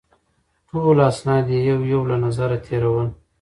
[0.69, 3.07] ټول اسناد یې یو یو له نظره تېرول.